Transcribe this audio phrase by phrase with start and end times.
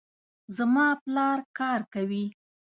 [0.57, 2.25] زما پلار کار کوي